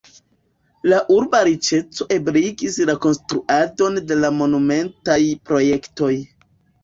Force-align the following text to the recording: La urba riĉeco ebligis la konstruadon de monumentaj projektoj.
La 0.91 0.99
urba 1.15 1.41
riĉeco 1.47 2.07
ebligis 2.15 2.79
la 2.89 2.95
konstruadon 3.03 4.01
de 4.13 4.17
monumentaj 4.41 5.19
projektoj. 5.51 6.11